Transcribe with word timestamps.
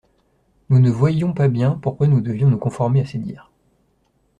Nous 0.69 0.79
ne 0.79 0.89
voyions 0.89 1.31
pas 1.31 1.47
bien 1.47 1.77
pourquoi 1.79 2.07
nous 2.07 2.21
devions 2.21 2.49
nous 2.49 2.57
conformer 2.57 3.01
à 3.01 3.05
ses 3.05 3.19
dires. 3.19 3.51